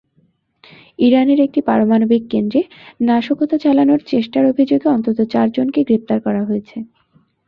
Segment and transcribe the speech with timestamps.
[0.99, 2.61] ইরানের একটি পারমাণবিক কেন্দ্রে
[3.01, 6.77] নাশকতা চালানোর চেষ্টার অভিযোগে অন্তত চারজনকে গ্রেপ্তার করা হয়েছে।